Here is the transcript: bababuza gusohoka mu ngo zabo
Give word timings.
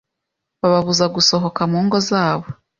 bababuza 0.61 1.05
gusohoka 1.15 1.61
mu 1.71 1.79
ngo 1.85 1.97
zabo 2.09 2.47